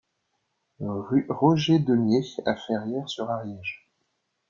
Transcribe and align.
Rue 0.79 1.27
Roger 1.29 1.77
Deumié 1.77 2.21
à 2.47 2.55
Ferrières-sur-Ariège 2.55 3.87